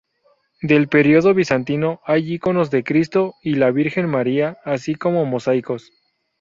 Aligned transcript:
Del 0.63 0.87
periodo 0.87 1.35
bizantino 1.35 2.01
hay 2.05 2.33
iconos 2.33 2.71
de 2.71 2.83
Cristo 2.83 3.35
y 3.43 3.53
la 3.53 3.69
Virgen 3.69 4.09
María, 4.09 4.57
así 4.65 4.95
como 4.95 5.25
mosaicos. 5.27 5.91